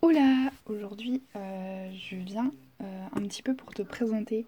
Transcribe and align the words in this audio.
Hola 0.00 0.52
Aujourd'hui, 0.66 1.24
euh, 1.34 1.90
je 1.92 2.14
viens 2.14 2.52
euh, 2.80 3.06
un 3.12 3.20
petit 3.22 3.42
peu 3.42 3.54
pour 3.56 3.74
te 3.74 3.82
présenter 3.82 4.46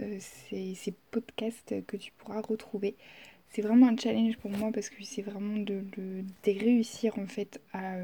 euh, 0.00 0.18
ces, 0.18 0.94
podcasts 1.12 1.86
que 1.86 1.96
tu 1.96 2.10
pourras 2.10 2.40
retrouver. 2.40 2.96
C'est 3.50 3.62
vraiment 3.62 3.86
un 3.86 3.96
challenge 3.96 4.36
pour 4.38 4.50
moi 4.50 4.72
parce 4.74 4.90
que 4.90 5.04
c'est 5.04 5.22
vraiment 5.22 5.58
de, 5.58 5.84
réussir 6.44 7.16
en 7.20 7.26
fait 7.26 7.60
à, 7.72 7.94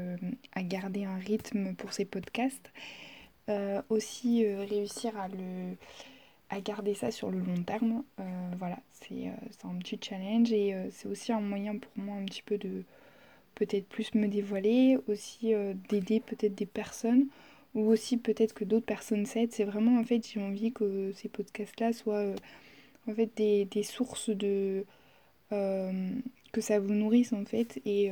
à 0.53 0.63
garder 0.63 1.03
un 1.03 1.17
rythme 1.17 1.75
pour 1.75 1.91
ces 1.91 2.05
podcasts. 2.05 2.71
Aussi 3.89 4.45
réussir 4.45 5.17
à 5.17 5.27
le, 5.27 5.75
à 6.49 6.61
garder 6.61 6.93
ça 6.93 7.11
sur 7.11 7.31
le 7.31 7.39
long 7.39 7.63
terme. 7.63 8.03
Voilà, 8.59 8.79
c'est 8.91 9.29
un 9.63 9.75
petit 9.79 9.99
challenge 10.01 10.51
et 10.53 10.75
c'est 10.91 11.07
aussi 11.07 11.33
un 11.33 11.41
moyen 11.41 11.77
pour 11.77 11.91
moi 11.95 12.15
un 12.15 12.25
petit 12.25 12.43
peu 12.43 12.57
de 12.57 12.83
peut-être 13.57 13.87
plus 13.87 14.13
me 14.13 14.27
dévoiler, 14.27 14.97
aussi 15.07 15.53
euh, 15.53 15.73
d'aider 15.89 16.19
peut-être 16.19 16.55
des 16.55 16.67
personnes 16.67 17.25
ou 17.73 17.89
aussi 17.91 18.17
peut-être 18.17 18.53
que 18.53 18.63
d'autres 18.63 18.85
personnes 18.85 19.25
s'aident. 19.25 19.51
C'est 19.51 19.63
vraiment 19.63 19.99
en 19.99 20.03
fait 20.03 20.27
j'ai 20.31 20.41
envie 20.41 20.71
que 20.71 21.11
ces 21.13 21.27
podcasts-là 21.27 21.91
soient 21.93 22.15
euh, 22.17 22.35
en 23.09 23.13
fait 23.13 23.31
des, 23.35 23.65
des 23.65 23.83
sources 23.83 24.29
de 24.29 24.85
euh, 25.51 26.09
que 26.51 26.61
ça 26.61 26.79
vous 26.79 26.93
nourrisse 26.93 27.33
en 27.33 27.45
fait 27.45 27.81
et 27.85 28.11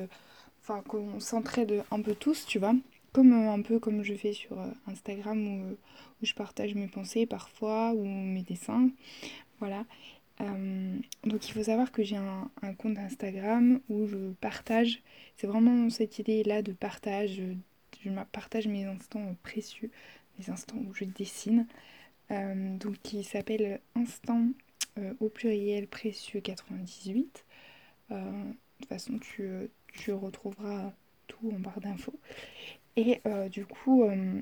enfin 0.61 0.81
qu'on 0.87 1.19
s'entraide 1.19 1.83
un 1.91 2.01
peu 2.01 2.15
tous, 2.15 2.45
tu 2.45 2.59
vois. 2.59 2.75
Comme 3.13 3.33
un 3.33 3.61
peu 3.61 3.79
comme 3.79 4.03
je 4.03 4.13
fais 4.13 4.33
sur 4.33 4.57
Instagram 4.87 5.71
où, 5.71 5.77
je 6.21 6.33
partage 6.33 6.73
mes 6.75 6.87
pensées 6.87 7.25
parfois 7.25 7.93
ou 7.93 8.03
mes 8.05 8.41
dessins. 8.41 8.89
Voilà. 9.59 9.85
Donc 11.25 11.47
il 11.47 11.53
faut 11.53 11.63
savoir 11.63 11.91
que 11.91 12.03
j'ai 12.03 12.17
un, 12.17 12.49
compte 12.77 12.97
Instagram 12.97 13.79
où 13.89 14.07
je 14.07 14.33
partage, 14.41 15.01
c'est 15.37 15.47
vraiment 15.47 15.89
cette 15.89 16.19
idée-là 16.19 16.61
de 16.61 16.71
partage, 16.71 17.39
euh, 17.39 17.55
je 18.03 18.09
partage 18.31 18.67
mes 18.67 18.85
instants 18.85 19.35
précieux, 19.43 19.89
mes 20.37 20.49
instants 20.49 20.77
où 20.77 20.93
je 20.93 21.05
dessine, 21.05 21.67
euh, 22.31 22.77
donc 22.77 22.95
qui 23.03 23.23
s'appelle 23.23 23.79
Instant 23.95 24.47
euh, 24.97 25.13
au 25.19 25.29
pluriel 25.29 25.87
précieux 25.87 26.41
98. 26.41 27.45
Euh, 28.11 28.15
de 28.15 28.53
toute 28.79 28.89
façon 28.89 29.19
tu, 29.19 30.11
retrouveras 30.11 30.91
tout 31.27 31.51
en 31.53 31.59
barre 31.59 31.79
d'infos. 31.79 32.19
Et 32.97 33.21
du 33.51 33.65
coup, 33.65 34.03
en 34.03 34.41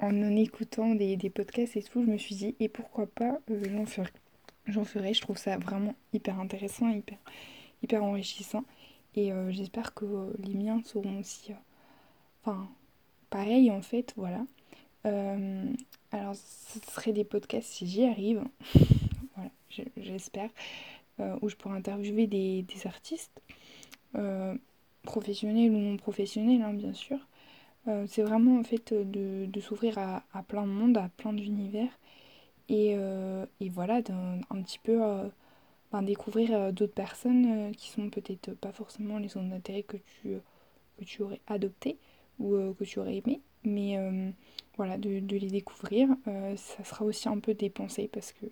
en 0.00 0.36
écoutant 0.36 0.94
des, 0.94 1.16
podcasts 1.30 1.76
et 1.76 1.82
tout, 1.82 2.04
je 2.04 2.10
me 2.10 2.18
suis 2.18 2.34
dit, 2.34 2.54
et 2.60 2.68
pourquoi 2.68 3.06
pas, 3.06 3.40
j'en 3.48 3.86
ferai 3.86 4.10
J'en 4.66 4.84
ferai, 4.84 5.14
je 5.14 5.20
trouve 5.20 5.36
ça 5.38 5.58
vraiment 5.58 5.94
hyper 6.12 6.40
intéressant, 6.40 6.88
hyper, 6.90 7.18
hyper 7.82 8.04
enrichissant. 8.04 8.64
Et 9.16 9.32
euh, 9.32 9.50
j'espère 9.52 9.94
que 9.94 10.04
euh, 10.06 10.32
les 10.44 10.54
miens 10.54 10.82
seront 10.84 11.20
aussi, 11.20 11.52
euh, 11.52 11.56
enfin, 12.44 12.68
pareil 13.30 13.70
en 13.70 13.82
fait, 13.82 14.14
voilà. 14.16 14.44
Alors, 16.12 16.34
ce 16.36 16.78
serait 16.90 17.12
des 17.12 17.24
podcasts 17.24 17.68
si 17.68 17.86
j'y 17.86 18.04
arrive, 18.04 18.42
voilà, 19.36 19.50
je- 19.70 19.82
j'espère, 19.96 20.50
où 21.42 21.48
je 21.48 21.56
pourrais 21.56 21.76
interviewer 21.76 22.26
des, 22.26 22.62
des 22.62 22.86
artistes, 22.86 23.40
professionnels 25.02 25.70
ou 25.72 25.78
non 25.78 25.96
professionnels, 25.96 26.62
hein, 26.62 26.72
bien 26.74 26.92
sûr. 26.94 27.18
C'est 28.08 28.22
vraiment 28.22 28.58
en 28.58 28.64
fait 28.64 28.94
de, 28.94 29.46
de 29.46 29.60
s'ouvrir 29.60 29.98
à, 29.98 30.24
à 30.34 30.42
plein 30.42 30.62
de 30.66 30.72
monde, 30.72 30.96
à 30.98 31.10
plein 31.16 31.32
d'univers. 31.34 31.90
Et, 32.68 32.94
euh, 32.96 33.46
et 33.60 33.68
voilà, 33.68 34.02
d'un- 34.02 34.40
un 34.50 34.62
petit 34.62 34.78
peu 34.78 35.02
euh, 35.04 35.28
enfin, 35.92 36.02
découvrir 36.02 36.54
euh, 36.54 36.72
d'autres 36.72 36.94
personnes 36.94 37.72
qui 37.76 37.90
sont 37.90 38.10
peut-être 38.10 38.54
pas 38.54 38.72
forcément 38.72 39.18
les 39.18 39.28
zones 39.28 39.50
d'intérêt 39.50 39.82
que 39.84 39.96
tu, 39.98 40.36
que 40.98 41.04
tu 41.04 41.22
aurais 41.22 41.40
adopté 41.48 41.98
ou 42.40 42.56
que 42.78 42.84
tu 42.84 42.98
aurais 43.00 43.16
aimé. 43.18 43.40
Mais 43.64 43.98
voilà, 44.76 44.98
de, 44.98 45.20
de 45.20 45.36
les 45.38 45.48
découvrir, 45.48 46.08
ça 46.56 46.84
sera 46.84 47.04
aussi 47.04 47.28
un 47.28 47.38
peu 47.40 47.54
des 47.54 47.70
pensées 47.70 48.08
parce 48.12 48.32
que 48.32 48.46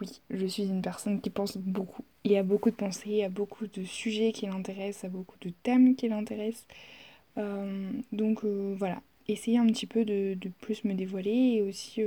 oui, 0.00 0.08
je 0.30 0.46
suis 0.46 0.64
une 0.64 0.82
personne 0.82 1.20
qui 1.20 1.30
pense 1.30 1.56
beaucoup. 1.58 2.04
Il 2.24 2.32
y 2.32 2.36
a 2.36 2.42
beaucoup 2.42 2.70
de 2.70 2.74
pensées, 2.76 3.02
il 3.10 3.16
y 3.16 3.22
a 3.24 3.28
beaucoup 3.28 3.66
de 3.66 3.84
sujets 3.84 4.32
qui 4.32 4.46
l'intéressent, 4.46 5.02
il 5.02 5.06
y 5.06 5.08
a 5.08 5.12
beaucoup 5.12 5.36
de 5.40 5.50
thèmes 5.62 5.94
qui 5.94 6.08
l'intéressent. 6.08 6.66
Donc 8.12 8.44
voilà, 8.44 9.00
essayer 9.28 9.58
un 9.58 9.66
petit 9.66 9.86
peu 9.86 10.04
de, 10.04 10.34
de 10.34 10.48
plus 10.60 10.84
me 10.84 10.94
dévoiler 10.94 11.30
et 11.58 11.62
aussi 11.62 12.02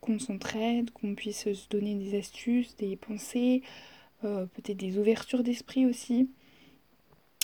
qu'on 0.00 0.18
s'entraide, 0.18 0.90
qu'on 0.90 1.14
puisse 1.14 1.52
se 1.52 1.68
donner 1.68 1.94
des 1.94 2.16
astuces, 2.18 2.76
des 2.76 2.96
pensées, 2.96 3.62
euh, 4.24 4.46
peut-être 4.46 4.76
des 4.78 4.98
ouvertures 4.98 5.42
d'esprit 5.42 5.86
aussi. 5.86 6.30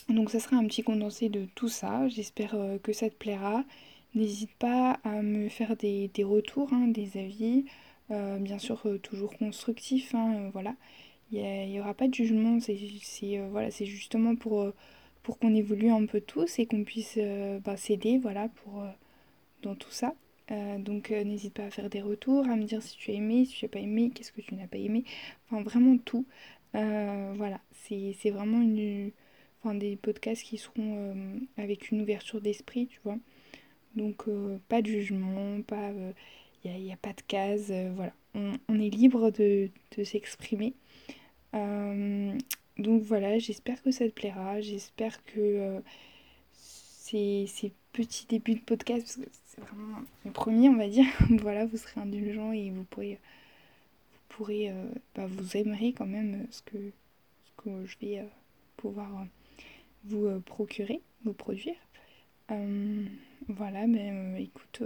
Donc 0.09 0.31
ça 0.31 0.41
sera 0.41 0.57
un 0.57 0.67
petit 0.67 0.83
condensé 0.83 1.29
de 1.29 1.47
tout 1.55 1.69
ça. 1.69 2.09
J'espère 2.09 2.55
euh, 2.55 2.79
que 2.79 2.93
ça 2.93 3.09
te 3.09 3.15
plaira. 3.15 3.65
N'hésite 4.15 4.53
pas 4.59 5.01
à 5.05 5.23
me 5.23 5.49
faire 5.49 5.77
des, 5.77 6.11
retours, 6.21 6.73
hein, 6.73 6.89
des 6.89 7.19
avis, 7.19 7.65
euh, 8.11 8.39
bien 8.39 8.59
sûr 8.59 8.87
toujours 9.03 9.37
constructifs. 9.37 10.15
hein, 10.15 10.51
voilà, 10.53 10.75
il 11.33 11.43
n'y 11.69 11.81
aura 11.81 11.95
pas 11.95 12.09
de 12.09 12.15
jugement. 12.15 12.61
C'est 12.61 13.39
voilà, 13.51 13.71
justement 13.71 14.37
pour, 14.37 14.73
qu'on 15.41 15.55
évolue 15.55 15.91
un 15.91 16.07
peu 16.07 16.21
tous 16.21 16.59
et 16.59 16.67
qu'on 16.67 16.85
puisse 16.85 17.19
bah, 17.65 17.77
s'aider 17.77 18.19
voilà, 18.19 18.49
pour, 18.49 18.85
dans 19.63 19.75
tout 19.75 19.91
ça. 19.91 20.15
Euh, 20.51 20.79
donc 20.79 21.11
euh, 21.11 21.25
n'hésite 21.25 21.55
pas 21.55 21.65
à 21.65 21.71
faire 21.71 21.89
des 21.91 22.03
retours, 22.03 22.47
à 22.49 22.57
me 22.57 22.65
dire 22.65 22.83
si 22.83 22.97
tu 22.97 23.11
as 23.11 23.15
aimé, 23.15 23.45
si 23.47 23.55
tu 23.57 23.65
n'as 23.65 23.71
pas 23.71 23.79
aimé, 23.81 24.11
qu'est-ce 24.15 24.33
que 24.33 24.41
tu 24.41 24.55
n'as 24.55 24.67
pas 24.67 24.79
aimé. 24.79 25.05
Enfin 25.47 25.63
vraiment 25.63 25.97
tout. 25.99 26.27
Euh, 26.75 27.33
voilà, 27.37 27.61
c'est 27.73 28.15
c'est 28.21 28.31
vraiment 28.31 28.61
une, 28.61 29.11
enfin, 29.63 29.75
des 29.75 29.97
podcasts 29.97 30.43
qui 30.43 30.59
seront 30.59 31.17
avec 31.57 31.91
une 31.91 32.03
ouverture 32.03 32.41
d'esprit, 32.41 32.87
tu 32.89 33.01
vois. 33.05 33.19
Donc 33.97 34.25
pas 34.69 34.83
de 34.83 34.89
jugement, 34.89 35.59
il 36.65 36.71
n'y 36.73 36.91
a, 36.91 36.95
a 36.95 36.97
pas 36.97 37.13
de 37.13 37.23
case, 37.29 37.73
voilà. 37.95 38.13
On, 38.35 38.81
est 38.81 38.91
libre 38.91 39.31
de, 39.31 39.71
de 39.97 40.05
s'exprimer. 40.05 40.75
Donc 42.79 43.03
voilà, 43.03 43.39
j'espère 43.39 43.83
que 43.83 43.91
ça 43.93 44.05
te 44.07 44.11
plaira, 44.11 44.61
j'espère 44.61 45.23
que 45.25 45.39
euh, 45.39 45.81
petits 47.95 48.27
débuts 48.27 48.57
de 48.57 48.61
podcast, 48.61 49.07
parce 49.07 49.17
que 49.17 49.33
c'est 49.47 49.61
vraiment 49.61 50.01
le 50.25 50.31
premier, 50.33 50.69
on 50.69 50.77
va 50.77 50.89
dire, 50.89 51.07
voilà, 51.41 51.65
vous 51.65 51.77
serez 51.77 52.01
indulgents 52.01 52.53
et 52.53 52.71
vous 52.71 52.85
pourrez, 52.85 53.19
vous 54.13 54.37
pourrez, 54.37 54.69
euh, 54.69 54.87
bah, 55.15 55.27
vous 55.27 55.57
aimerez 55.57 55.93
quand 55.93 56.07
même 56.07 56.35
euh, 56.35 56.47
ce 56.51 56.63
que, 56.63 56.77
ce 56.77 57.63
que 57.63 57.87
je 57.87 57.97
vais 58.01 58.19
euh, 58.19 58.25
pouvoir 58.77 59.09
vous 60.05 60.41
procurer, 60.41 61.01
vous 61.25 61.33
produire. 61.33 61.77
Voilà, 63.49 63.87
mais 63.87 64.43
écoute, 64.43 64.83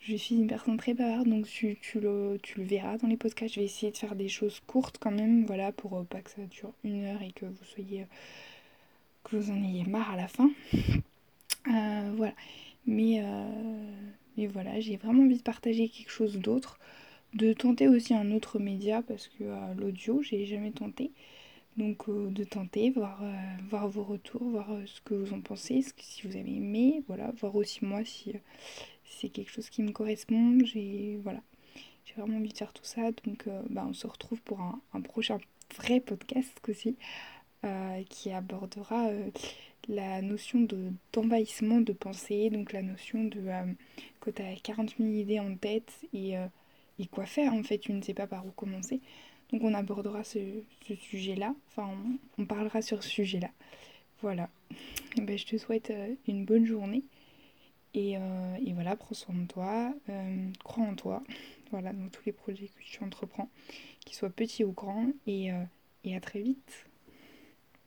je 0.00 0.16
suis 0.16 0.36
une 0.36 0.46
personne 0.46 0.76
très 0.78 0.94
bavarde, 0.94 1.28
donc 1.28 1.46
tu, 1.46 1.76
le, 1.94 2.38
tu 2.42 2.58
le 2.58 2.64
verras 2.64 2.96
dans 2.96 3.08
les 3.08 3.16
podcasts. 3.18 3.54
Je 3.54 3.60
vais 3.60 3.66
essayer 3.66 3.92
de 3.92 3.96
faire 3.96 4.14
des 4.14 4.28
choses 4.28 4.60
courtes 4.66 4.96
quand 4.98 5.10
même, 5.10 5.44
voilà, 5.44 5.72
pour 5.72 6.06
pas 6.06 6.20
que 6.20 6.30
ça 6.30 6.42
dure 6.46 6.72
une 6.84 7.04
heure 7.04 7.20
et 7.22 7.32
que 7.32 7.44
vous 7.44 7.64
soyez, 7.64 8.06
que 9.24 9.36
vous 9.36 9.50
en 9.50 9.62
ayez 9.62 9.84
marre 9.84 10.12
à 10.12 10.16
la 10.16 10.28
fin. 10.28 10.50
Euh, 11.66 12.12
voilà, 12.16 12.34
mais, 12.86 13.20
euh, 13.22 14.02
mais 14.36 14.46
voilà, 14.46 14.80
j'ai 14.80 14.96
vraiment 14.96 15.22
envie 15.24 15.38
de 15.38 15.42
partager 15.42 15.88
quelque 15.88 16.10
chose 16.10 16.36
d'autre, 16.38 16.78
de 17.34 17.52
tenter 17.52 17.88
aussi 17.88 18.14
un 18.14 18.32
autre 18.32 18.58
média 18.58 19.02
parce 19.02 19.28
que 19.28 19.44
euh, 19.44 19.74
l'audio, 19.74 20.22
j'ai 20.22 20.46
jamais 20.46 20.70
tenté. 20.72 21.12
Donc 21.76 22.10
de 22.10 22.42
tenter, 22.42 22.90
voir, 22.90 23.22
vos 23.70 24.02
retours, 24.02 24.42
voir 24.42 24.66
ce 24.86 25.00
que 25.02 25.14
vous 25.14 25.32
en 25.32 25.40
pensez, 25.40 25.84
si 25.98 26.26
vous 26.26 26.36
avez 26.36 26.56
aimé, 26.56 27.04
voilà, 27.06 27.30
voir 27.40 27.54
aussi 27.54 27.84
moi 27.84 28.04
si, 28.04 28.32
c'est 29.04 29.28
quelque 29.28 29.52
chose 29.52 29.70
qui 29.70 29.82
me 29.82 29.92
correspond. 29.92 30.58
J'ai 30.64 31.20
voilà, 31.22 31.40
vraiment 32.16 32.38
envie 32.38 32.52
de 32.52 32.58
faire 32.58 32.72
tout 32.72 32.84
ça. 32.84 33.12
Donc 33.24 33.48
bah, 33.70 33.86
on 33.88 33.92
se 33.92 34.08
retrouve 34.08 34.42
pour 34.42 34.60
un, 34.60 35.00
prochain 35.02 35.38
vrai 35.76 36.00
podcast 36.00 36.52
aussi 36.68 36.96
qui 38.08 38.32
abordera 38.32 39.10
la 39.88 40.20
notion 40.22 40.60
de 40.60 40.92
d'envahissement 41.12 41.80
de 41.80 41.92
pensée, 41.92 42.50
donc 42.50 42.72
la 42.72 42.82
notion 42.82 43.24
de 43.24 43.40
euh, 43.40 43.64
que 44.20 44.30
tu 44.30 44.42
as 44.42 44.54
40 44.62 44.96
000 44.98 45.08
idées 45.10 45.40
en 45.40 45.54
tête 45.56 45.92
et, 46.12 46.36
euh, 46.36 46.46
et 46.98 47.06
quoi 47.06 47.24
faire 47.26 47.54
en 47.54 47.62
fait, 47.62 47.78
tu 47.78 47.92
ne 47.92 48.02
sais 48.02 48.14
pas 48.14 48.26
par 48.26 48.46
où 48.46 48.50
commencer. 48.50 49.00
Donc 49.50 49.62
on 49.62 49.72
abordera 49.72 50.24
ce, 50.24 50.38
ce 50.86 50.94
sujet-là, 50.94 51.54
enfin 51.68 51.90
on, 52.36 52.44
parlera 52.44 52.82
sur 52.82 53.02
ce 53.02 53.08
sujet-là. 53.08 53.50
Voilà. 54.22 54.48
Ben, 55.16 55.36
je 55.36 55.46
te 55.46 55.56
souhaite 55.56 55.90
euh, 55.90 56.14
une 56.28 56.44
bonne 56.44 56.64
journée 56.64 57.02
et, 57.94 58.12
et 58.12 58.72
voilà, 58.74 58.94
prends 58.94 59.14
soin 59.14 59.34
de 59.34 59.46
toi, 59.46 59.92
crois 60.62 60.84
en 60.84 60.94
toi, 60.94 61.24
voilà, 61.72 61.92
dans 61.92 62.08
tous 62.08 62.22
les 62.26 62.32
projets 62.32 62.68
que 62.68 62.82
tu 62.84 63.02
entreprends, 63.02 63.48
qu'ils 64.04 64.14
soient 64.14 64.30
petits 64.30 64.62
ou 64.62 64.70
grands 64.70 65.08
et, 65.26 65.50
et 66.04 66.14
à 66.14 66.20
très 66.20 66.40
vite. 66.40 66.87